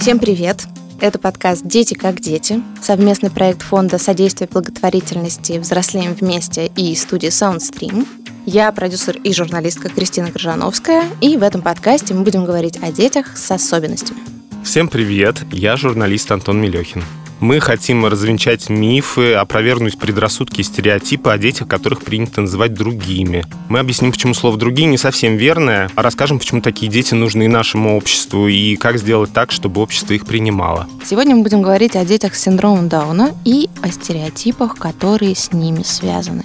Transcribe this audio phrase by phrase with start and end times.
[0.00, 0.66] Всем привет!
[1.00, 8.06] Это подкаст «Дети как дети», совместный проект Фонда содействия благотворительности «Взрослеем вместе» и студии SoundStream.
[8.46, 13.36] Я продюсер и журналистка Кристина Крыжановская, и в этом подкасте мы будем говорить о детях
[13.36, 14.20] с особенностями.
[14.62, 15.42] Всем привет!
[15.50, 17.02] Я журналист Антон Мелехин.
[17.38, 23.44] Мы хотим развенчать мифы, опровергнуть предрассудки и стереотипы о детях, которых принято называть другими.
[23.68, 27.48] Мы объясним, почему слово «другие» не совсем верное, а расскажем, почему такие дети нужны и
[27.48, 30.88] нашему обществу, и как сделать так, чтобы общество их принимало.
[31.04, 35.82] Сегодня мы будем говорить о детях с синдромом Дауна и о стереотипах, которые с ними
[35.82, 36.44] связаны.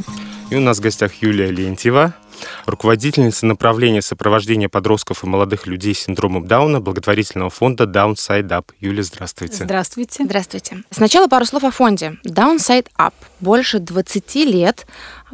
[0.49, 2.13] И у нас в гостях Юлия Лентьева,
[2.65, 8.65] руководительница направления сопровождения подростков и молодых людей с синдромом Дауна благотворительного фонда Downside Up.
[8.79, 9.63] Юля, здравствуйте.
[9.63, 10.23] Здравствуйте.
[10.23, 10.83] Здравствуйте.
[10.91, 12.17] Сначала пару слов о фонде.
[12.25, 14.85] Downside Up больше 20 лет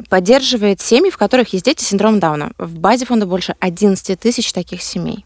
[0.08, 2.52] поддерживает семьи, в которых есть дети с синдромом Дауна.
[2.58, 5.24] В базе фонда больше 11 тысяч таких семей.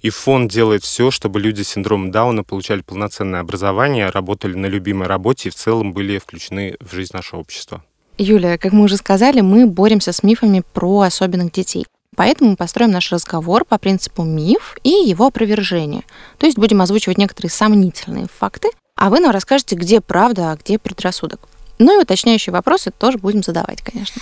[0.00, 5.06] И фонд делает все, чтобы люди с синдромом Дауна получали полноценное образование, работали на любимой
[5.06, 7.84] работе и в целом были включены в жизнь нашего общества.
[8.22, 11.86] Юля, как мы уже сказали, мы боремся с мифами про особенных детей.
[12.16, 16.02] Поэтому мы построим наш разговор по принципу миф и его опровержение.
[16.36, 20.78] То есть будем озвучивать некоторые сомнительные факты, а вы нам расскажете, где правда, а где
[20.78, 21.40] предрассудок.
[21.78, 24.20] Ну и уточняющие вопросы тоже будем задавать, конечно.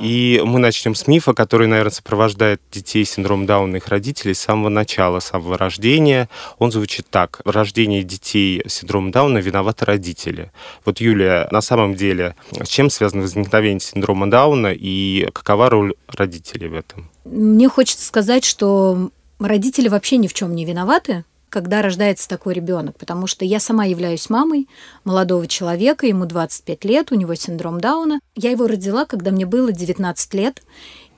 [0.00, 4.34] И мы начнем с мифа, который, наверное, сопровождает детей с синдромом Дауна и их родителей
[4.34, 6.28] с самого начала, с самого рождения.
[6.58, 7.40] Он звучит так.
[7.44, 10.52] В рождении детей с синдромом Дауна виноваты родители.
[10.84, 16.68] Вот, Юлия, на самом деле, с чем связано возникновение синдрома Дауна и какова роль родителей
[16.68, 17.10] в этом?
[17.24, 22.96] Мне хочется сказать, что родители вообще ни в чем не виноваты когда рождается такой ребенок,
[22.96, 24.68] потому что я сама являюсь мамой
[25.04, 28.20] молодого человека, ему 25 лет, у него синдром Дауна.
[28.34, 30.62] Я его родила, когда мне было 19 лет,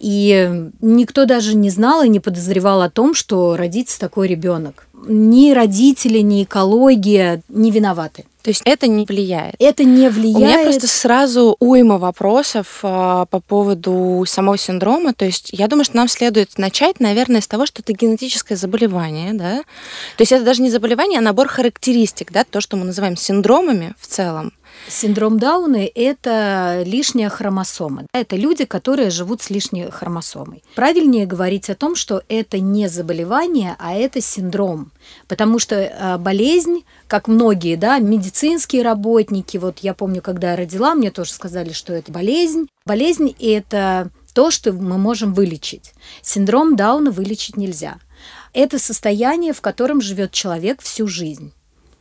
[0.00, 4.86] и никто даже не знал и не подозревал о том, что родится такой ребенок.
[5.06, 8.25] Ни родители, ни экология не виноваты.
[8.42, 9.54] То есть это не влияет?
[9.58, 10.36] Это не влияет.
[10.36, 15.12] У меня просто сразу уйма вопросов а, по поводу самого синдрома.
[15.12, 19.34] То есть я думаю, что нам следует начать, наверное, с того, что это генетическое заболевание,
[19.34, 19.58] да?
[20.16, 23.94] То есть это даже не заболевание, а набор характеристик, да, то, что мы называем синдромами
[23.98, 24.52] в целом.
[24.88, 28.06] Синдром Дауна– это лишняя хромосома.
[28.12, 30.62] Это люди, которые живут с лишней хромосомой.
[30.74, 34.90] Правильнее говорить о том, что это не заболевание, а это синдром.
[35.28, 40.94] Потому что а, болезнь, как многие, да, медицинские работники, вот я помню, когда я родила,
[40.94, 42.69] мне тоже сказали, что это болезнь.
[42.84, 45.92] Болезнь– это то, что мы можем вылечить.
[46.22, 47.98] Синдром Дауна вылечить нельзя.
[48.52, 51.52] Это состояние, в котором живет человек всю жизнь.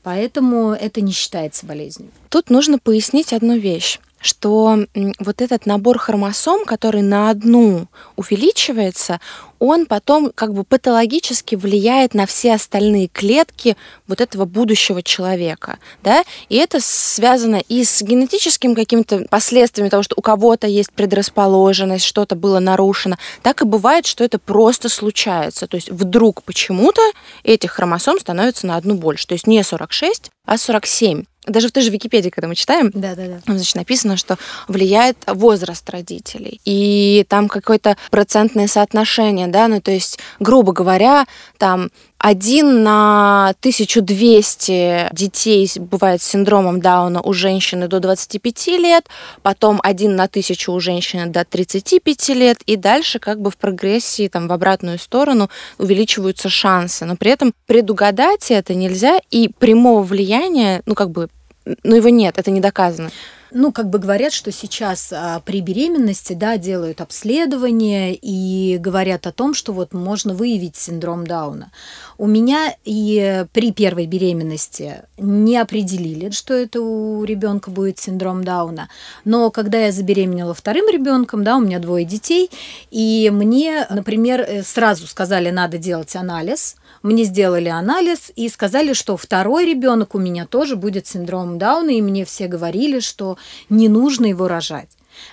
[0.04, 2.10] Поэтому это не считается болезнью.
[2.30, 4.85] Тут нужно пояснить одну вещь что
[5.19, 9.19] вот этот набор хромосом, который на одну увеличивается,
[9.59, 13.75] он потом как бы патологически влияет на все остальные клетки
[14.07, 20.16] вот этого будущего человека, да, и это связано и с генетическим какими-то последствиями того, что
[20.18, 25.75] у кого-то есть предрасположенность, что-то было нарушено, так и бывает, что это просто случается, то
[25.75, 27.01] есть вдруг почему-то
[27.44, 31.84] этих хромосом становится на одну больше, то есть не 46, а 47 даже в той
[31.84, 33.40] же Википедии, когда мы читаем, да, да, да.
[33.46, 34.38] значит, написано, что
[34.68, 36.62] влияет возраст родителей.
[36.66, 41.26] И там какое-то процентное соотношение, да, ну то есть, грубо говоря,
[41.58, 41.90] там
[42.20, 49.08] один на 1200 детей бывает с синдромом Дауна у женщины до 25 лет,
[49.42, 54.28] потом один на тысячу у женщины до 35 лет, и дальше как бы в прогрессии
[54.28, 57.06] там в обратную сторону увеличиваются шансы.
[57.06, 61.30] Но при этом предугадать это нельзя, и прямого влияния, ну как бы,
[61.84, 63.12] ну его нет, это не доказано.
[63.52, 69.31] Ну, как бы говорят, что сейчас а, при беременности, да, делают обследование и говорят о
[69.31, 71.72] том, что вот можно выявить синдром Дауна.
[72.19, 78.90] У меня и при первой беременности не определили, что это у ребенка будет синдром Дауна.
[79.24, 82.52] Но когда я забеременела вторым ребенком, да, у меня двое детей,
[82.91, 89.16] и мне, например, э, сразу сказали, надо делать анализ, мне сделали анализ и сказали, что
[89.16, 93.38] второй ребенок у меня тоже будет синдромом Дауна, и мне все говорили, что
[93.69, 94.89] не нужно его рожать.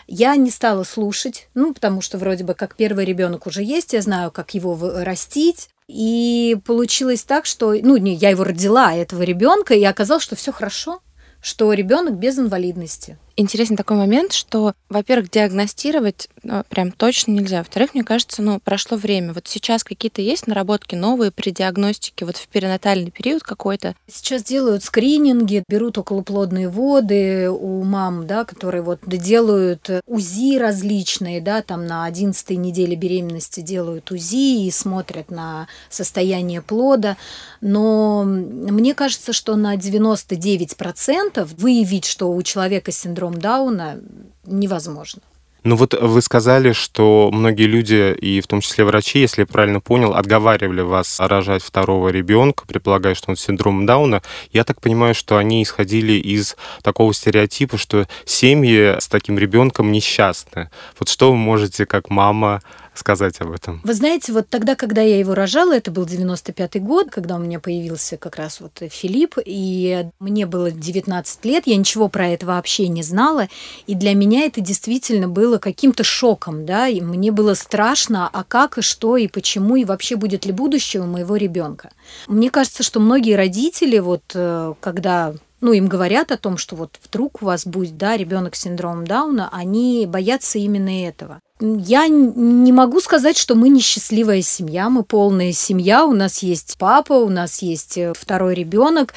[0.06, 4.02] Я не стала слушать, ну, потому что вроде бы как первый ребенок уже есть, я
[4.02, 5.68] знаю, как его растить.
[5.88, 10.52] И получилось так, что, ну, не, я его родила, этого ребенка, и оказалось, что все
[10.52, 11.00] хорошо,
[11.40, 13.18] что ребенок без инвалидности.
[13.36, 17.58] Интересен такой момент, что, во-первых, диагностировать ну, прям точно нельзя.
[17.58, 19.32] Во-вторых, мне кажется, ну, прошло время.
[19.32, 23.94] Вот сейчас какие-то есть наработки новые при диагностике вот в перинатальный период какой-то?
[24.10, 31.62] Сейчас делают скрининги, берут околоплодные воды у мам, да, которые вот делают УЗИ различные, да,
[31.62, 37.16] там на 11 неделе беременности делают УЗИ и смотрят на состояние плода.
[37.60, 44.00] Но мне кажется, что на 99% выявить, что у человека синдром Дауна,
[44.44, 45.22] невозможно.
[45.66, 49.80] Ну вот вы сказали, что многие люди, и в том числе врачи, если я правильно
[49.80, 54.22] понял, отговаривали вас рожать второго ребенка, предполагая, что он синдром Дауна.
[54.52, 60.70] Я так понимаю, что они исходили из такого стереотипа, что семьи с таким ребенком несчастны.
[61.00, 62.62] Вот что вы можете как мама
[62.98, 63.80] сказать об этом?
[63.84, 67.60] Вы знаете, вот тогда, когда я его рожала, это был 95-й год, когда у меня
[67.60, 72.88] появился как раз вот Филипп, и мне было 19 лет, я ничего про это вообще
[72.88, 73.48] не знала,
[73.86, 78.78] и для меня это действительно было каким-то шоком, да, и мне было страшно, а как
[78.78, 81.90] и что и почему, и вообще будет ли будущее у моего ребенка.
[82.26, 86.98] Мне кажется, что многие родители, вот э, когда ну, им говорят о том, что вот
[87.02, 91.40] вдруг у вас будет, да, ребенок с синдромом Дауна, они боятся именно этого.
[91.58, 97.14] Я не могу сказать, что мы несчастливая семья, мы полная семья, у нас есть папа,
[97.14, 99.14] у нас есть э, второй ребенок,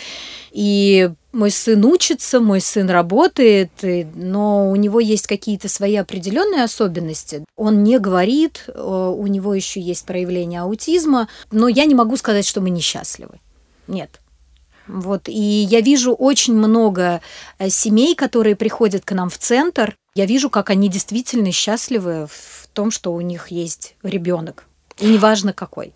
[0.52, 3.72] и мой сын учится, мой сын работает,
[4.16, 7.44] но у него есть какие-то свои определенные особенности.
[7.58, 12.48] Он не говорит, э, у него еще есть проявление аутизма, но я не могу сказать,
[12.48, 13.42] что мы несчастливы.
[13.88, 14.22] Нет.
[14.90, 15.30] Вот.
[15.30, 17.22] И я вижу очень много
[17.60, 19.96] э, семей, которые приходят к нам в центр.
[20.16, 24.66] Я вижу, как они действительно счастливы в том, что у них есть ребенок.
[24.98, 25.94] И неважно какой.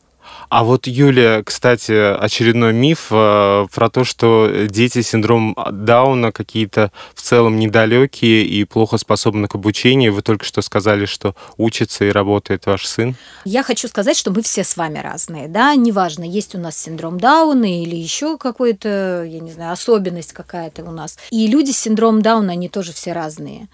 [0.50, 6.92] А вот, Юлия, кстати, очередной миф э, про то, что дети с синдромом Дауна какие-то
[7.16, 10.14] в целом недалекие и плохо способны к обучению.
[10.14, 13.16] Вы только что сказали, что учится и работает ваш сын.
[13.46, 17.20] Я хочу сказать, что мы все с вами разные, да, неважно, есть у нас синдром
[17.20, 21.18] Дауна или еще какой-то, я не знаю, особенность какая-то у нас.
[21.32, 23.68] И люди с синдромом Дауна, они тоже все разные.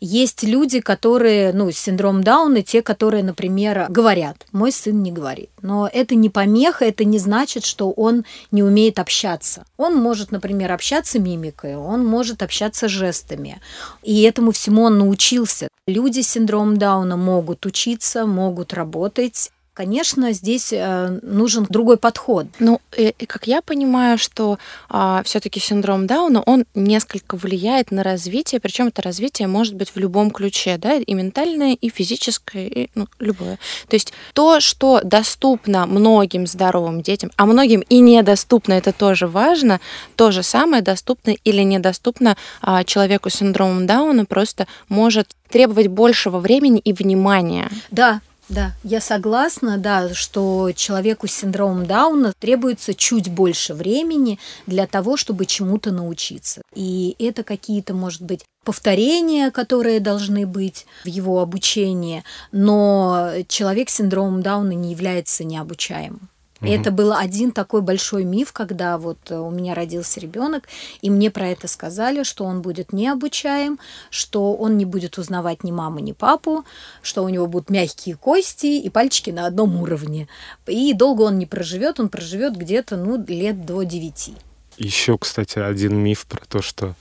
[0.00, 5.50] Есть люди, которые, ну, синдром Дауна, те, которые, например, говорят, мой сын не говорит.
[5.62, 9.64] Но это не помеха, это не значит, что он не умеет общаться.
[9.78, 13.60] Он может, например, общаться мимикой, он может общаться жестами.
[14.02, 15.68] И этому всему он научился.
[15.86, 22.46] Люди с синдромом Дауна могут учиться, могут работать, Конечно, здесь э, нужен другой подход.
[22.60, 24.58] Ну, и, и как я понимаю, что
[24.88, 29.98] а, все-таки синдром Дауна, он несколько влияет на развитие, причем это развитие может быть в
[29.98, 33.58] любом ключе, да, и ментальное, и физическое, и ну, любое.
[33.88, 39.82] То есть то, что доступно многим здоровым детям, а многим и недоступно, это тоже важно,
[40.14, 46.38] то же самое доступно или недоступно а, человеку с синдромом Дауна просто может требовать большего
[46.38, 47.70] времени и внимания.
[47.90, 54.86] Да, да, я согласна, да, что человеку с синдромом Дауна требуется чуть больше времени для
[54.86, 56.62] того, чтобы чему-то научиться.
[56.74, 63.94] И это какие-то, может быть, повторения, которые должны быть в его обучении, но человек с
[63.94, 66.28] синдромом Дауна не является необучаемым.
[66.60, 66.70] Угу.
[66.70, 70.68] Это был один такой большой миф, когда вот э, у меня родился ребенок,
[71.02, 73.78] и мне про это сказали, что он будет необучаем,
[74.10, 76.64] что он не будет узнавать ни маму, ни папу,
[77.02, 80.28] что у него будут мягкие кости и пальчики на одном уровне.
[80.66, 84.34] И долго он не проживет, он проживет где-то ну, лет до 9.
[84.78, 86.94] Еще, кстати, один миф про то, что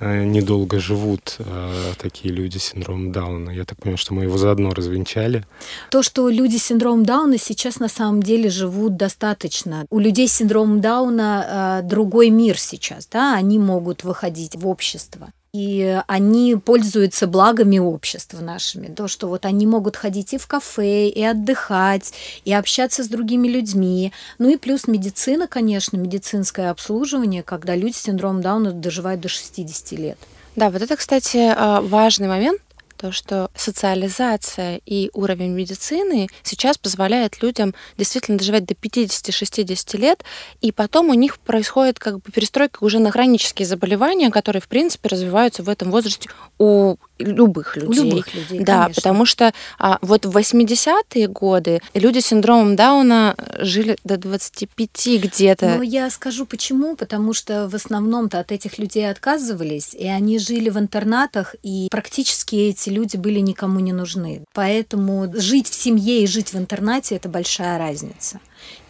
[0.00, 3.50] недолго живут э, такие люди с синдромом Дауна.
[3.50, 5.44] Я так понимаю, что мы его заодно развенчали.
[5.90, 9.86] То, что люди с синдромом Дауна сейчас на самом деле живут достаточно.
[9.90, 15.28] У людей с синдромом Дауна э, другой мир сейчас, да, они могут выходить в общество
[15.56, 18.88] и они пользуются благами общества нашими.
[18.88, 22.12] То, что вот они могут ходить и в кафе, и отдыхать,
[22.44, 24.12] и общаться с другими людьми.
[24.38, 29.92] Ну и плюс медицина, конечно, медицинское обслуживание, когда люди с синдромом Дауна доживают до 60
[29.92, 30.18] лет.
[30.56, 32.60] Да, вот это, кстати, а, важный момент,
[32.96, 40.24] то, что социализация и уровень медицины сейчас позволяет людям действительно доживать до 50-60 лет,
[40.60, 45.08] и потом у них происходит как бы перестройка уже на хронические заболевания, которые, в принципе,
[45.08, 47.88] развиваются в этом возрасте у любых людей.
[47.88, 48.94] У любых людей, Да, конечно.
[49.02, 55.76] потому что а, вот в 80-е годы люди с синдромом Дауна жили до 25 где-то.
[55.76, 56.96] Ну, я скажу почему.
[56.96, 62.56] Потому что в основном-то от этих людей отказывались, и они жили в интернатах, и практически
[62.56, 64.44] эти люди были никому не нужны.
[64.52, 68.40] Поэтому жить в семье и жить в интернате– это большая разница.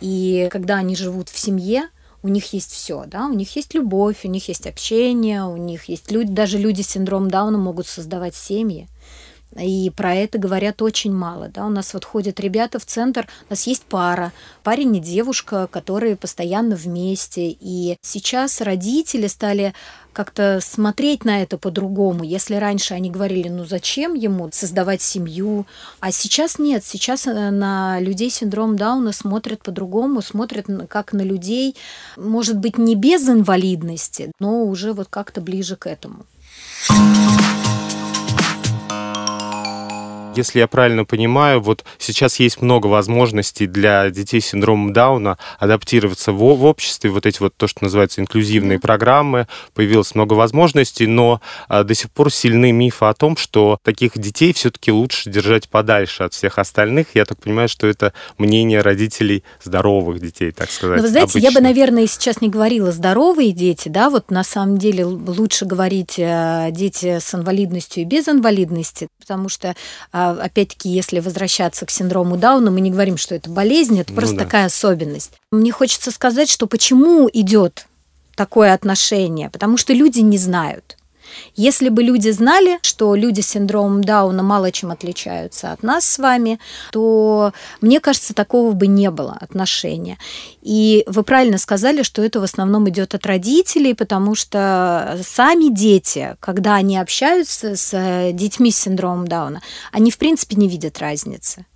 [0.00, 1.88] И когда они живут в семье,
[2.22, 5.84] у них есть все, да, у них есть любовь, у них есть общение, у них
[5.84, 8.88] есть люди, даже люди с синдромом Дауна могут создавать семьи.
[9.58, 11.48] И про это говорят очень мало.
[11.48, 11.66] Да?
[11.66, 16.16] У нас вот ходят ребята в центр, у нас есть пара, парень и девушка, которые
[16.16, 17.56] постоянно вместе.
[17.58, 19.72] И сейчас родители стали
[20.16, 22.24] как-то смотреть на это по-другому.
[22.24, 25.66] Если раньше они говорили, ну зачем ему создавать семью,
[26.00, 26.82] а сейчас нет.
[26.86, 31.76] Сейчас э, на людей с синдромом Дауна смотрят по-другому, смотрят как на людей,
[32.16, 36.24] может быть, не без инвалидности, но уже вот как-то ближе к этому.
[40.36, 46.32] Если я правильно понимаю, вот сейчас есть много возможностей для детей с синдромом Дауна адаптироваться
[46.32, 51.40] в, в обществе, вот эти вот то, что называется инклюзивные программы, появилось много возможностей, но
[51.68, 56.24] а, до сих пор сильны мифы о том, что таких детей все-таки лучше держать подальше
[56.24, 57.08] от всех остальных.
[57.14, 60.98] Я так понимаю, что это мнение родителей здоровых детей, так сказать.
[60.98, 61.46] Но вы знаете, обычно.
[61.46, 66.18] я бы, наверное, сейчас не говорила здоровые дети, да, вот на самом деле лучше говорить
[66.18, 69.74] э, дети с инвалидностью и без инвалидности, потому что
[70.12, 74.16] а, опять-таки, если возвращаться к синдрому Дауна, мы не говорим, что это болезнь, это ну
[74.16, 74.44] просто да.
[74.44, 75.32] такая особенность.
[75.50, 77.86] Мне хочется сказать, что почему идет
[78.36, 80.95] такое отношение, потому что люди не знают.
[81.54, 86.18] Если бы люди знали, что люди с синдромом Дауна мало чем отличаются от нас с
[86.18, 86.58] вами,
[86.92, 90.18] то, мне кажется, такого бы не было отношения.
[90.62, 96.36] И вы правильно сказали, что это в основном идет от родителей, потому что сами дети,
[96.40, 101.66] когда они общаются с детьми с синдромом Дауна, они, в принципе, не видят разницы.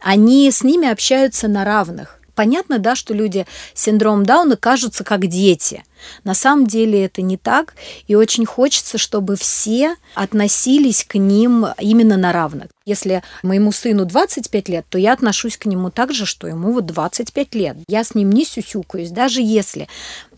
[0.00, 5.26] Они с ними общаются на равных понятно, да, что люди с синдромом Дауна кажутся как
[5.26, 5.82] дети.
[6.22, 7.74] На самом деле это не так,
[8.06, 12.68] и очень хочется, чтобы все относились к ним именно на равных.
[12.86, 16.86] Если моему сыну 25 лет, то я отношусь к нему так же, что ему вот
[16.86, 17.76] 25 лет.
[17.88, 19.88] Я с ним не сюсюкаюсь, даже если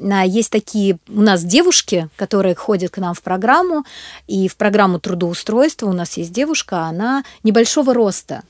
[0.00, 3.85] а, есть такие у нас девушки, которые ходят к нам в программу,
[4.26, 8.42] и в программу трудоустройства у нас есть девушка, она небольшого роста,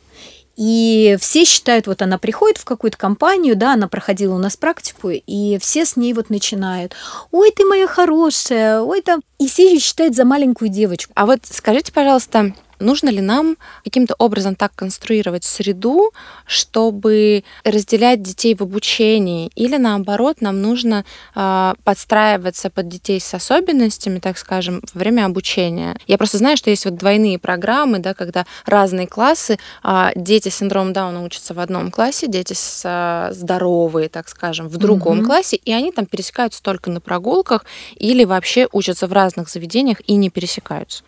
[0.57, 5.11] и все считают, вот она приходит в какую-то компанию, да, она проходила у нас практику,
[5.11, 6.95] и все с ней вот начинают,
[7.31, 11.13] ой, ты моя хорошая, ой, там, и все ее считают за маленькую девочку.
[11.17, 16.13] А вот скажите, пожалуйста, Нужно ли нам каким-то образом так конструировать среду,
[16.47, 24.19] чтобы разделять детей в обучении, или наоборот, нам нужно э, подстраиваться под детей с особенностями,
[24.19, 25.97] так скажем, во время обучения?
[26.07, 30.57] Я просто знаю, что есть вот двойные программы, да, когда разные классы, э, дети с
[30.57, 35.27] синдромом Дауна учатся в одном классе, дети с, э, здоровые, так скажем, в другом mm-hmm.
[35.27, 37.65] классе, и они там пересекаются только на прогулках
[37.97, 41.03] или вообще учатся в разных заведениях и не пересекаются.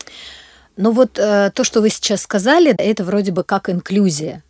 [0.75, 4.43] Ну вот э, то, что вы сейчас сказали, это вроде бы как инклюзия.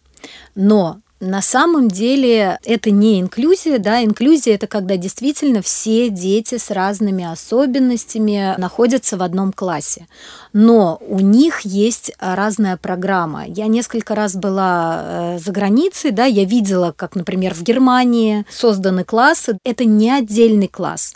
[0.56, 6.70] Но на самом деле это не инклюзия, да, инклюзия это когда действительно все дети с
[6.70, 10.08] разными особенностями находятся в одном классе,
[10.51, 13.46] но у них есть разная программа.
[13.48, 19.05] Я несколько раз была э, за границей, да, я видела, как, например, в Германии созданы
[19.05, 19.58] классы.
[19.63, 21.13] Это не отдельный класс,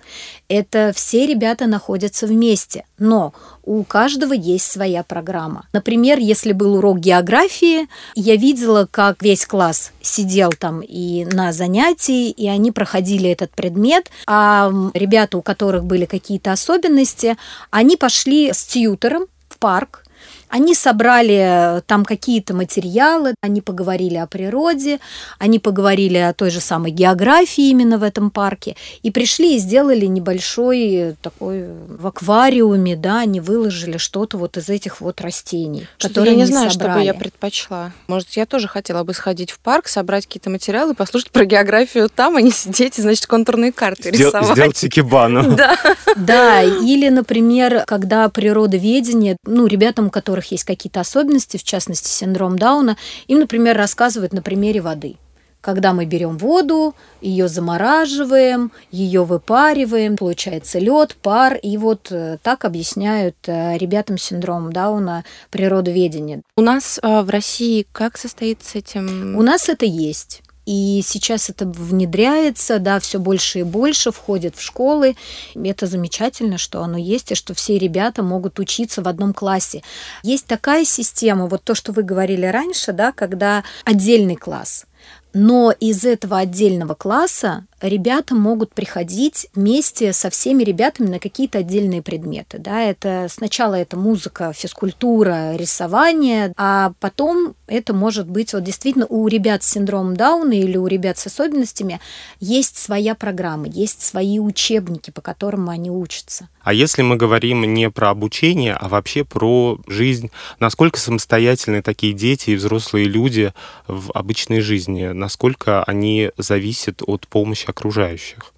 [0.48, 5.68] это все ребята находятся вместе, но у каждого есть своя программа.
[5.74, 12.30] Например, если был урок географии, я видела, как весь класс сидел там и на занятии,
[12.30, 17.38] и они проходили этот предмет, а ребята, у которых были какие-то особенности,
[17.72, 20.04] они пошли с тьютором в парк,
[20.50, 25.00] они собрали э, там какие-то материалы, они поговорили о природе,
[25.40, 30.06] они поговорили о той же самой географии именно в этом парке, и пришли и сделали
[30.06, 36.10] небольшой э, такой в аквариуме, да, они выложили что-то вот из этих вот растений, что
[36.10, 36.92] которые я не знаю, собрали.
[36.92, 37.92] что бы я предпочла.
[38.08, 42.38] Может, я тоже хотела бы сходить в парк, собрать какие-то материалы, послушать про географию там,
[42.38, 44.52] а не сидеть и, значит, контурные карты Сдел- рисовать.
[44.52, 45.58] Сделать икебану.
[45.58, 45.76] Да.
[46.16, 52.60] Да, или, например, когда природоведение, ну, ребятам, которые которых есть какие-то особенности, в частности синдром
[52.60, 52.96] Дауна,
[53.28, 55.16] им, например, рассказывают на примере воды.
[55.62, 62.64] Когда мы берем воду, ее замораживаем, ее выпариваем, получается лед, пар, и вот э, так
[62.64, 66.42] объясняют э, ребятам с синдромом Дауна природоведение.
[66.56, 69.36] У нас э, в России как состоит с этим?
[69.36, 70.44] У нас это есть.
[70.68, 75.16] И сейчас это внедряется, да, все больше и больше входит в школы.
[75.56, 79.82] Это замечательно, что оно есть, и что все ребята могут учиться в одном классе.
[80.24, 84.86] Есть такая система, вот то, что вы говорили раньше, да, когда отдельный класс.
[85.34, 92.02] Но из этого отдельного класса ребята могут приходить вместе со всеми ребятами на какие-то отдельные
[92.02, 92.58] предметы.
[92.60, 92.82] Да?
[92.82, 99.64] Это сначала это музыка, физкультура, рисование, а потом это может быть вот действительно у ребят
[99.64, 102.00] с синдромом Дауна или у ребят с особенностями
[102.40, 106.48] есть своя программа, есть свои учебники, по которым они учатся.
[106.62, 112.50] А если мы говорим не про обучение, а вообще про жизнь, насколько самостоятельны такие дети
[112.50, 113.54] и взрослые люди
[113.88, 118.54] в обычной жизни, насколько они зависят от помощи окружающих?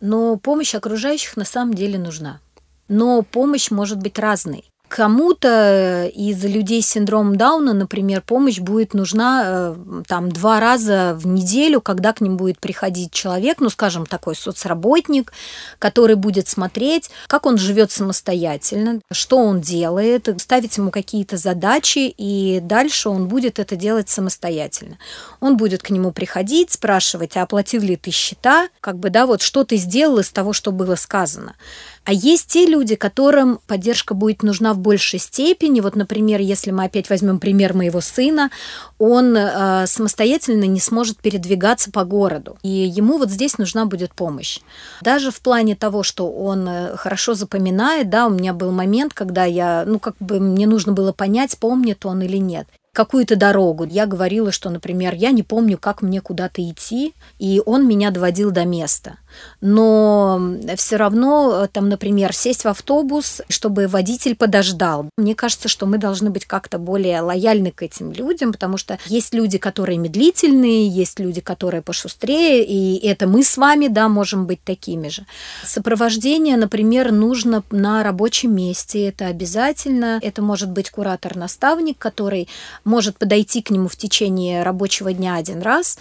[0.00, 2.40] Но помощь окружающих на самом деле нужна.
[2.88, 4.70] Но помощь может быть разной.
[4.88, 9.76] Кому-то из людей с синдромом Дауна, например, помощь будет нужна э,
[10.06, 15.32] там два раза в неделю, когда к ним будет приходить человек, ну, скажем, такой соцработник,
[15.80, 22.60] который будет смотреть, как он живет самостоятельно, что он делает, ставить ему какие-то задачи, и
[22.62, 24.98] дальше он будет это делать самостоятельно.
[25.40, 29.42] Он будет к нему приходить, спрашивать, а оплатил ли ты счета, как бы, да, вот
[29.42, 31.56] что ты сделал из того, что было сказано.
[32.06, 35.80] А есть те люди, которым поддержка будет нужна в большей степени.
[35.80, 38.50] Вот, например, если мы опять возьмем пример моего сына,
[39.00, 42.58] он э, самостоятельно не сможет передвигаться по городу.
[42.62, 44.60] И ему вот здесь нужна будет помощь.
[45.02, 49.44] Даже в плане того, что он э, хорошо запоминает, да, у меня был момент, когда
[49.44, 53.84] я, ну, как бы мне нужно было понять, помнит он или нет какую-то дорогу.
[53.84, 58.50] Я говорила, что, например, я не помню, как мне куда-то идти, и он меня доводил
[58.50, 59.18] до места.
[59.60, 60.40] Но
[60.76, 65.10] все равно, э, там, например, сесть в автобус, чтобы водитель подождал.
[65.18, 69.34] Мне кажется, что мы должны быть как-то более лояльны к этим людям, потому что есть
[69.34, 74.64] люди, которые медлительные, есть люди, которые пошустрее, и это мы с вами, да, можем быть
[74.64, 75.26] такими же.
[75.64, 80.18] Сопровождение, например, нужно на рабочем месте, это обязательно.
[80.22, 82.48] Это может быть куратор-наставник, который
[82.86, 85.98] может подойти к нему в течение рабочего дня один раз,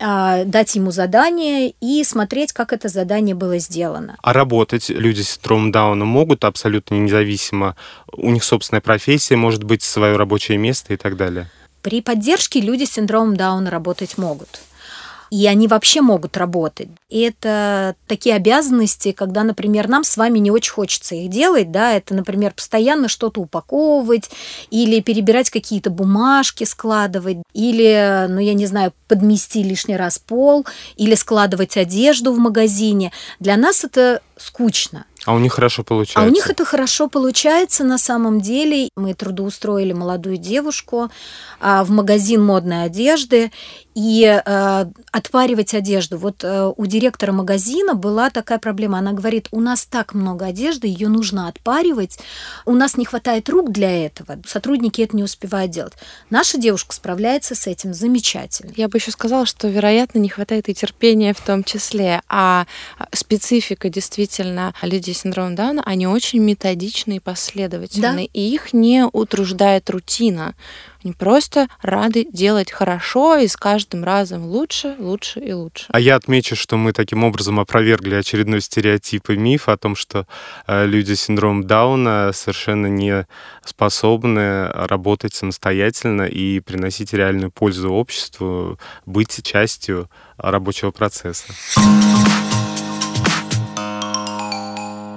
[0.00, 4.16] а, дать ему задание и смотреть, как это задание было сделано.
[4.22, 7.76] А работать люди с синдромом Дауна могут абсолютно независимо?
[8.12, 11.48] У них собственная профессия, может быть, свое рабочее место и так далее?
[11.80, 14.60] При поддержке люди с синдромом Дауна работать могут
[15.30, 16.88] и они вообще могут работать.
[17.08, 21.92] И это такие обязанности, когда, например, нам с вами не очень хочется их делать, да,
[21.92, 24.30] это, например, постоянно что-то упаковывать
[24.70, 30.66] или перебирать какие-то бумажки, складывать, или, ну, я не знаю, подмести лишний раз пол,
[30.96, 33.12] или складывать одежду в магазине.
[33.40, 35.06] Для нас это скучно.
[35.24, 36.20] А у них хорошо получается.
[36.20, 38.88] А у них это хорошо получается на самом деле.
[38.96, 41.10] Мы трудоустроили молодую девушку
[41.60, 43.50] а, в магазин модной одежды
[43.94, 46.18] и э, отпаривать одежду.
[46.18, 48.98] Вот э, у директора магазина была такая проблема.
[48.98, 52.18] Она говорит, у нас так много одежды, ее нужно отпаривать,
[52.66, 55.92] у нас не хватает рук для этого, сотрудники это не успевают делать.
[56.28, 58.72] Наша девушка справляется с этим замечательно.
[58.76, 62.66] Я бы еще сказала, что, вероятно, не хватает и терпения в том числе, а
[63.12, 68.30] специфика действительно людей с синдромом Дауна, они очень методичны и последовательны, да?
[68.32, 70.54] и их не утруждает рутина.
[71.04, 75.84] Они просто рады делать хорошо и с каждым разом лучше, лучше и лучше.
[75.88, 80.26] А я отмечу, что мы таким образом опровергли очередной стереотип и миф о том, что
[80.66, 83.26] э, люди с синдромом Дауна совершенно не
[83.64, 91.52] способны работать самостоятельно и приносить реальную пользу обществу, быть частью рабочего процесса.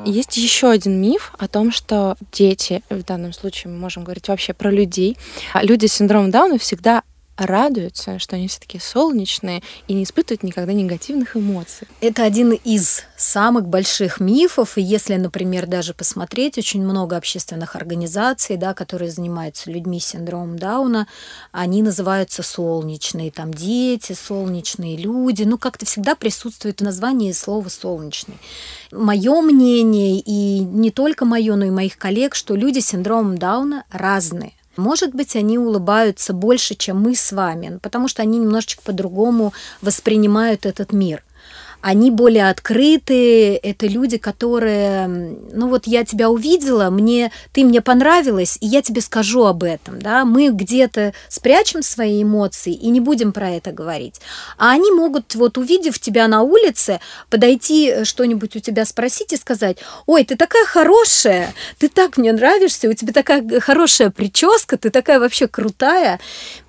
[0.07, 4.53] Есть еще один миф о том, что дети, в данном случае мы можем говорить вообще
[4.53, 5.17] про людей,
[5.53, 7.03] а люди с синдромом Дауна всегда
[7.37, 11.87] радуются, что они все таки солнечные и не испытывают никогда негативных эмоций.
[12.01, 18.57] Это один из самых больших мифов, и если, например, даже посмотреть, очень много общественных организаций,
[18.57, 21.07] да, которые занимаются людьми с синдромом Дауна,
[21.51, 28.37] они называются солнечные, там дети, солнечные люди, ну как-то всегда присутствует в названии слово солнечный.
[28.91, 33.83] Мое мнение, и не только мое, но и моих коллег, что люди с синдромом Дауна
[33.91, 34.53] разные.
[34.77, 40.65] Может быть, они улыбаются больше, чем мы с вами, потому что они немножечко по-другому воспринимают
[40.65, 41.23] этот мир
[41.81, 48.57] они более открытые, это люди, которые, ну вот я тебя увидела, мне, ты мне понравилась,
[48.61, 53.31] и я тебе скажу об этом, да, мы где-то спрячем свои эмоции и не будем
[53.31, 54.15] про это говорить.
[54.57, 59.37] А они могут, вот увидев тебя на улице, подойти э, что-нибудь у тебя спросить и
[59.37, 64.89] сказать, ой, ты такая хорошая, ты так мне нравишься, у тебя такая хорошая прическа, ты
[64.89, 66.19] такая вообще крутая.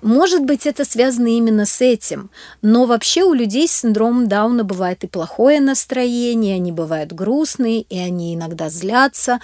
[0.01, 2.29] Может быть, это связано именно с этим,
[2.61, 7.81] но вообще у людей с синдромом Дауна бывает бывает и плохое настроение, они бывают грустные,
[7.81, 9.39] и они иногда злятся,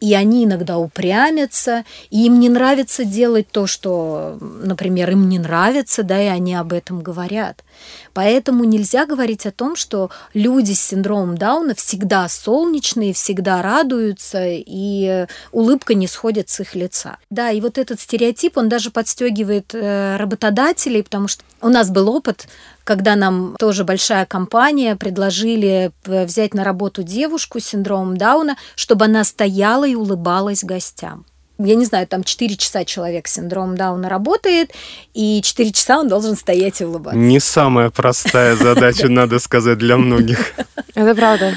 [0.00, 6.02] и они иногда упрямятся, и им не нравится делать то, что, например, им не нравится,
[6.02, 7.64] да, и они об этом говорят.
[8.12, 15.26] Поэтому нельзя говорить о том, что люди с синдромом Дауна всегда солнечные, всегда радуются, и
[15.52, 17.18] улыбка не сходит с их лица.
[17.30, 22.08] Да, и вот этот стереотип, он даже подстегивает э, работодателей, потому что у нас был
[22.08, 22.48] опыт,
[22.84, 29.06] когда нам тоже большая компания предложили э, взять на работу девушку с синдромом Дауна, чтобы
[29.06, 31.26] она стояла и улыбалась гостям
[31.58, 34.72] я не знаю, там 4 часа человек с синдромом Дауна работает,
[35.14, 37.18] и 4 часа он должен стоять и улыбаться.
[37.18, 40.54] Не самая простая задача, надо сказать, для многих.
[40.94, 41.54] Это правда.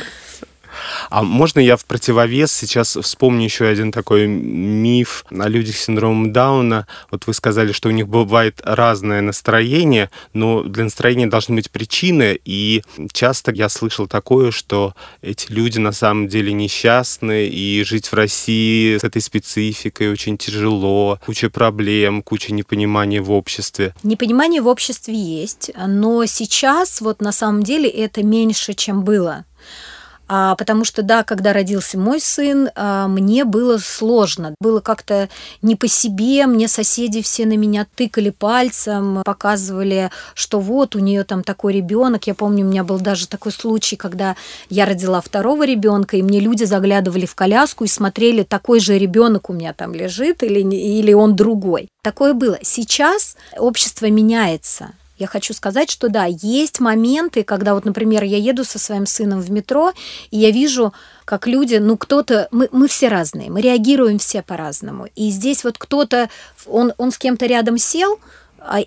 [1.11, 6.31] А можно я в противовес сейчас вспомню еще один такой миф о людях с синдромом
[6.31, 6.87] Дауна.
[7.11, 12.39] Вот вы сказали, что у них бывает разное настроение, но для настроения должны быть причины,
[12.45, 18.13] и часто я слышал такое, что эти люди на самом деле несчастны, и жить в
[18.13, 23.93] России с этой спецификой очень тяжело, куча проблем, куча непонимания в обществе.
[24.03, 29.43] Непонимание в обществе есть, но сейчас вот на самом деле это меньше, чем было.
[30.33, 34.55] А, потому что, да, когда родился мой сын, а, мне было сложно.
[34.61, 35.27] Было как-то
[35.61, 36.45] не по себе.
[36.45, 42.27] Мне соседи все на меня тыкали пальцем, показывали, что вот у нее там такой ребенок.
[42.27, 44.37] Я помню, у меня был даже такой случай, когда
[44.69, 49.49] я родила второго ребенка, и мне люди заглядывали в коляску и смотрели, такой же ребенок
[49.49, 51.89] у меня там лежит или, или он другой.
[52.03, 52.57] Такое было.
[52.61, 54.93] Сейчас общество меняется.
[55.21, 59.39] Я хочу сказать, что да, есть моменты, когда вот, например, я еду со своим сыном
[59.39, 59.93] в метро,
[60.31, 60.93] и я вижу,
[61.25, 65.09] как люди, ну кто-то, мы, мы все разные, мы реагируем все по-разному.
[65.15, 66.31] И здесь вот кто-то,
[66.65, 68.19] он, он с кем-то рядом сел,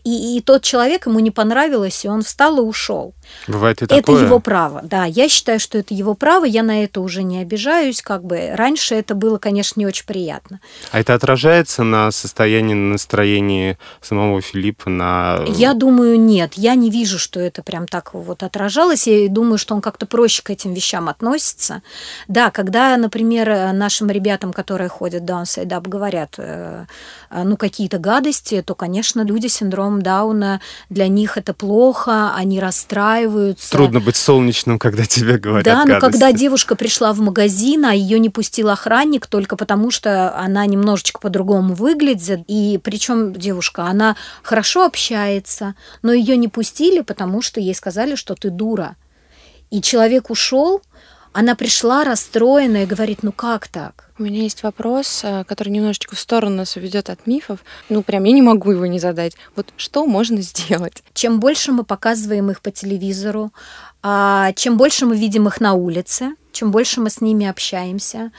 [0.04, 3.14] и, и тот человек ему не понравилось, и он встал и ушел.
[3.48, 4.24] Бывает и это такое.
[4.24, 5.04] его право, да.
[5.04, 8.00] Я считаю, что это его право, я на это уже не обижаюсь.
[8.00, 10.60] Как бы раньше это было, конечно, не очень приятно.
[10.92, 14.90] А это отражается на состоянии, на настроении самого Филиппа?
[14.90, 15.44] На...
[15.48, 16.54] Я думаю, нет.
[16.54, 19.06] Я не вижу, что это прям так вот отражалось.
[19.08, 21.82] Я думаю, что он как-то проще к этим вещам относится.
[22.28, 26.84] Да, когда, например, нашим ребятам, которые ходят downside up, говорят, э,
[27.30, 33.70] ну, какие-то гадости, то, конечно, люди с синдромом Дауна, для них это плохо, они расстраиваются.
[33.70, 35.92] Трудно быть солнечным, когда тебе говорят Да, гадости.
[35.92, 40.66] но когда девушка пришла в магазин, а ее не пустил охранник только потому, что она
[40.66, 47.60] немножечко по-другому выглядит, и причем девушка, она хорошо общается, но ее не пустили, потому что
[47.60, 48.96] ей сказали, что ты дура.
[49.70, 50.82] И человек ушел,
[51.34, 54.08] она пришла расстроенная и говорит, ну как так?
[54.18, 57.58] У меня есть вопрос, э, который немножечко в сторону нас уведет от мифов.
[57.88, 59.34] Ну, прям я не могу его не задать.
[59.56, 61.02] Вот что можно сделать?
[61.12, 63.52] Чем больше мы показываем их по телевизору,
[64.00, 68.30] а, чем больше мы видим их на улице, чем больше мы с ними общаемся,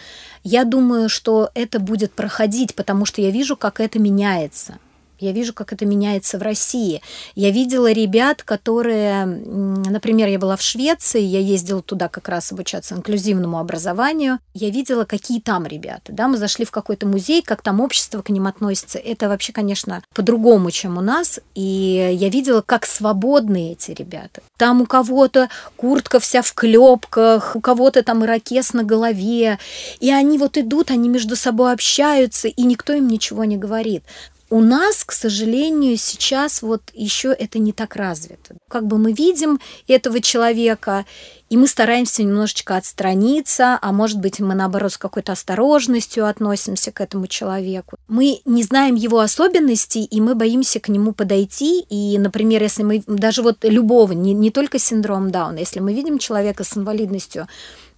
[0.44, 4.80] я думаю, что это будет проходить, потому что я вижу, как это меняется.
[5.20, 7.02] Я вижу, как это меняется в России.
[7.36, 12.96] Я видела ребят, которые, например, я была в Швеции, я ездила туда как раз обучаться
[12.96, 14.40] инклюзивному образованию.
[14.54, 16.12] Я видела, какие там ребята.
[16.12, 19.00] Да, мы зашли в какой-то музей, как там общество к ним относится.
[19.00, 21.40] Это вообще, конечно, по-другому, чем у нас.
[21.54, 24.42] И я видела, как свободны эти ребята.
[24.58, 29.60] Там у кого-то куртка вся в клепках, у кого-то там ирокез на голове.
[30.00, 34.04] И они вот идут, они между собой общаются, и никто им ничего не говорит.
[34.50, 38.56] У нас, к сожалению, сейчас вот еще это не так развито.
[38.70, 41.06] Как бы мы видим этого человека,
[41.50, 47.02] и мы стараемся немножечко отстраниться, а может быть, мы наоборот с какой-то осторожностью относимся к
[47.02, 47.98] этому человеку.
[48.08, 51.82] Мы не знаем его особенностей, и мы боимся к нему подойти.
[51.90, 56.20] И, например, если мы даже вот любого, не, не только синдром Дауна, если мы видим
[56.20, 57.48] человека с инвалидностью,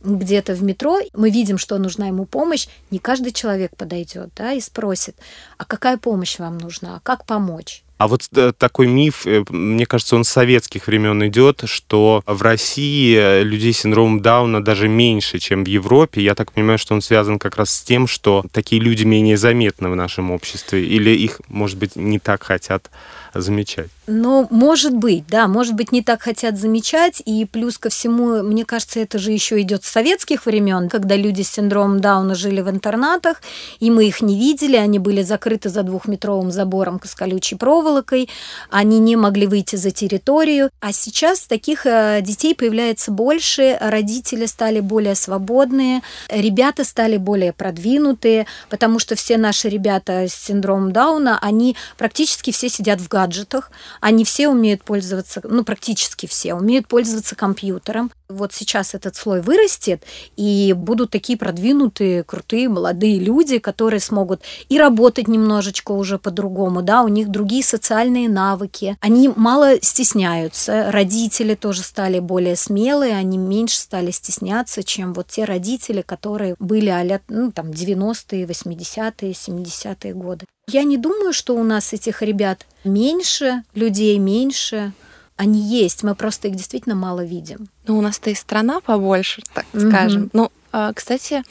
[0.02, 4.62] где-то в метро, мы видим, что нужна ему помощь, не каждый человек подойдет да, и
[4.62, 5.16] спросит,
[5.58, 7.84] а какая помощь вам нужна, а как помочь?
[7.98, 12.42] А вот э, такой миф, э, мне кажется, он с советских времен идет, что в
[12.44, 16.22] России людей с синдромом Дауна даже меньше, чем в Европе.
[16.22, 19.90] Я так понимаю, что он связан как раз с тем, что такие люди менее заметны
[19.90, 22.92] в нашем обществе, или их, может быть, не так хотят
[23.34, 23.90] замечать.
[24.10, 28.64] Ну, может быть, да, может быть, не так хотят замечать, и плюс ко всему, мне
[28.64, 32.70] кажется, это же еще идет с советских времен, когда люди с синдромом Дауна жили в
[32.70, 33.42] интернатах,
[33.82, 38.30] и мы их не видели, они были закрыты за двухметровым забором с колючей проволокой,
[38.70, 44.80] они не могли выйти за территорию, а сейчас таких э, детей появляется больше, родители стали
[44.80, 51.76] более свободные, ребята стали более продвинутые, потому что все наши ребята с синдромом Дауна, они
[51.98, 53.70] практически все сидят в гаджетах,
[54.02, 58.12] они все умеют пользоваться, ну, практически все, умеют пользоваться компьютером.
[58.30, 60.04] Вот сейчас этот слой вырастет,
[60.36, 67.04] и будут такие продвинутые, крутые, молодые люди, которые смогут и работать немножечко уже по-другому, да,
[67.04, 68.98] у них другие социальные навыки.
[69.00, 75.46] Они мало стесняются, родители тоже стали более смелые, они меньше стали стесняться, чем вот те
[75.46, 80.46] родители, которые были а ну, там, 90-е, 80-е, 70-е годы.
[80.70, 84.92] Я не думаю, что у нас этих ребят меньше, людей меньше,
[85.38, 87.70] они есть, мы просто их действительно мало видим.
[87.86, 89.90] Ну, у нас-то и страна побольше, так mm-hmm.
[89.90, 90.30] скажем.
[90.34, 91.44] Ну, а, кстати,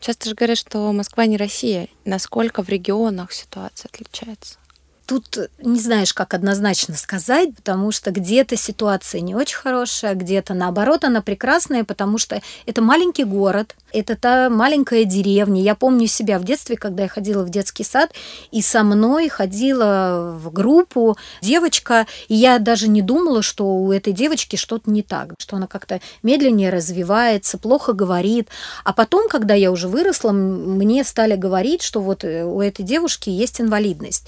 [0.00, 1.88] часто же говорят, что Москва не Россия.
[2.04, 4.58] Насколько в регионах ситуация отличается?
[5.06, 11.04] Тут не знаешь, как однозначно сказать, потому что где-то ситуация не очень хорошая, где-то наоборот
[11.04, 15.60] она прекрасная, потому что это маленький город, это та маленькая деревня.
[15.60, 18.12] Я помню себя в детстве, когда я ходила в детский сад,
[18.50, 24.14] и со мной ходила в группу девочка, и я даже не думала, что у этой
[24.14, 28.48] девочки что-то не так, что она как-то медленнее развивается, плохо говорит.
[28.84, 33.28] А потом, когда я уже выросла, мне стали говорить, что вот э, у этой девушки
[33.28, 34.26] есть инвалидность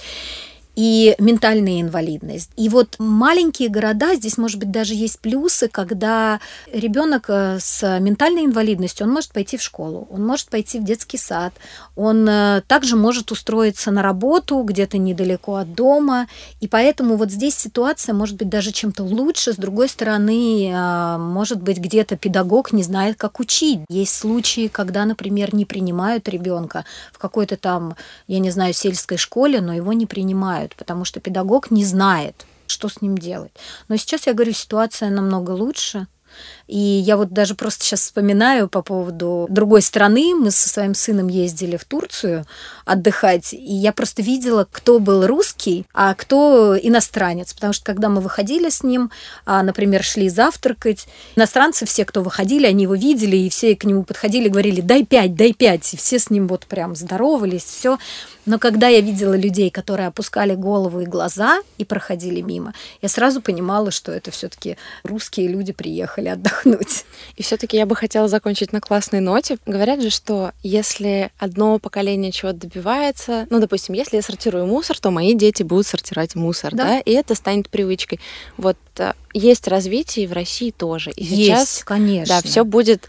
[0.76, 2.50] и ментальная инвалидность.
[2.56, 6.38] И вот маленькие города, здесь, может быть, даже есть плюсы, когда
[6.70, 11.16] ребенок э, с ментальной инвалидностью, он может пойти в школу, он может пойти в детский
[11.16, 11.54] сад,
[11.96, 16.28] он э, также может устроиться на работу где-то недалеко от дома,
[16.60, 19.54] и поэтому вот здесь ситуация может быть даже чем-то лучше.
[19.54, 23.80] С другой стороны, э, может быть, где-то педагог не знает, как учить.
[23.88, 26.84] Есть случаи, когда, например, не принимают ребенка
[27.14, 31.20] в какой-то там, я не знаю, сельской школе, но его не принимают помогают, потому что
[31.20, 33.52] педагог не знает, что с ним делать.
[33.88, 36.06] Но сейчас я говорю, ситуация намного лучше.
[36.66, 40.34] И я вот даже просто сейчас вспоминаю по поводу другой страны.
[40.34, 42.44] Мы со своим сыном ездили в Турцию
[42.84, 47.54] отдыхать, и я просто видела, кто был русский, а кто иностранец.
[47.54, 49.10] Потому что когда мы выходили с ним,
[49.44, 54.02] а, например, шли завтракать, иностранцы все, кто выходили, они его видели, и все к нему
[54.02, 55.94] подходили, говорили, дай пять, дай пять.
[55.94, 57.98] И все с ним вот прям здоровались, все.
[58.44, 63.40] Но когда я видела людей, которые опускали голову и глаза и проходили мимо, я сразу
[63.40, 66.55] понимала, что это все-таки русские люди приехали отдохнуть.
[67.36, 69.58] И все-таки я бы хотела закончить на классной ноте.
[69.66, 75.10] Говорят же, что если одно поколение чего-то добивается, ну, допустим, если я сортирую мусор, то
[75.10, 76.98] мои дети будут сортировать мусор, да, да?
[77.00, 78.20] и это станет привычкой.
[78.56, 81.10] Вот э, есть развитие в России тоже.
[81.10, 82.36] И есть, сейчас, конечно.
[82.36, 83.08] Да, все будет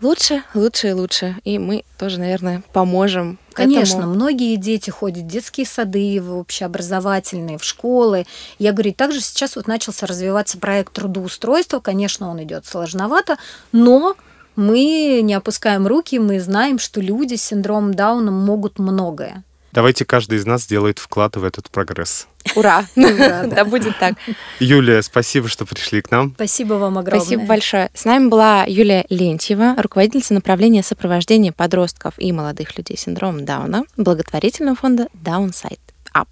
[0.00, 1.36] лучше, лучше и лучше.
[1.44, 3.38] И мы тоже, наверное, поможем.
[3.52, 4.14] Конечно, этому.
[4.14, 8.26] многие дети ходят в детские сады, в общеобразовательные, в школы.
[8.58, 11.80] Я говорю, также сейчас вот начался развиваться проект трудоустройства.
[11.80, 13.38] Конечно, он идет сложновато,
[13.72, 14.16] но
[14.56, 19.42] мы не опускаем руки, мы знаем, что люди с синдромом Дауна могут многое.
[19.72, 22.26] Давайте каждый из нас сделает вклад в этот прогресс.
[22.54, 22.84] Ура!
[22.96, 24.14] Да будет так.
[24.60, 26.32] Юлия, спасибо, что пришли к нам.
[26.34, 27.20] Спасибо вам огромное.
[27.20, 27.90] Спасибо большое.
[27.94, 33.84] С нами была Юлия Лентьева, руководительница направления сопровождения подростков и молодых людей с синдромом Дауна
[33.96, 35.78] благотворительного фонда Downside
[36.14, 36.28] Up.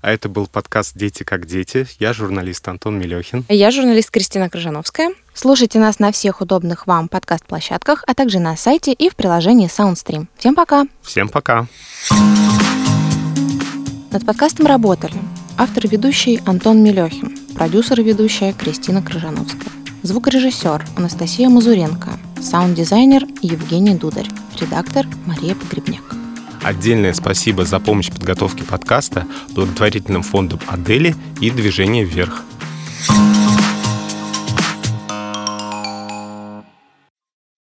[0.00, 1.86] А это был подкаст «Дети как дети».
[1.98, 3.44] Я журналист Антон Мелехин.
[3.48, 5.10] Я журналист Кристина Крыжановская.
[5.32, 10.26] Слушайте нас на всех удобных вам подкаст-площадках, а также на сайте и в приложении SoundStream.
[10.36, 10.86] Всем пока!
[11.02, 11.66] Всем пока!
[14.12, 15.14] Над подкастом работали
[15.56, 19.70] автор и ведущий Антон Мелехин, продюсер и ведущая Кристина Крыжановская,
[20.02, 24.28] звукорежиссер Анастасия Мазуренко, саунд-дизайнер Евгений Дударь,
[24.60, 26.02] редактор Мария Погребняк.
[26.62, 32.42] Отдельное спасибо за помощь в подготовке подкаста благотворительным фондам «Адели» и «Движение вверх».
[33.06, 33.53] thank